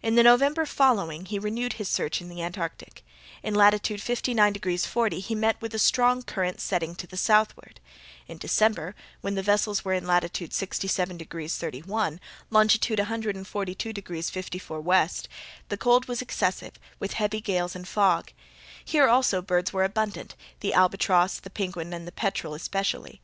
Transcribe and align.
In 0.00 0.14
the 0.14 0.22
November 0.22 0.64
following 0.64 1.26
he 1.26 1.38
renewed 1.38 1.74
his 1.74 1.86
search 1.86 2.22
in 2.22 2.30
the 2.30 2.40
Antarctic. 2.42 3.04
In 3.42 3.54
latitude 3.54 4.00
59 4.00 4.50
degrees 4.50 4.86
40' 4.86 5.20
he 5.20 5.34
met 5.34 5.60
with 5.60 5.74
a 5.74 5.78
strong 5.78 6.22
current 6.22 6.58
setting 6.58 6.94
to 6.94 7.06
the 7.06 7.18
southward. 7.18 7.78
In 8.28 8.38
December, 8.38 8.94
when 9.20 9.34
the 9.34 9.42
vessels 9.42 9.84
were 9.84 9.92
in 9.92 10.06
latitude 10.06 10.54
67 10.54 11.18
degrees 11.18 11.54
31', 11.54 12.18
longitude 12.48 12.98
142 12.98 13.92
degrees 13.92 14.30
54' 14.30 14.78
W., 14.82 15.08
the 15.68 15.76
cold 15.76 16.08
was 16.08 16.22
excessive, 16.22 16.72
with 16.98 17.12
heavy 17.12 17.42
gales 17.42 17.76
and 17.76 17.86
fog. 17.86 18.32
Here 18.82 19.06
also 19.06 19.42
birds 19.42 19.70
were 19.70 19.84
abundant; 19.84 20.34
the 20.60 20.72
albatross, 20.72 21.38
the 21.38 21.50
penguin, 21.50 21.92
and 21.92 22.08
the 22.08 22.12
peterel 22.12 22.54
especially. 22.54 23.20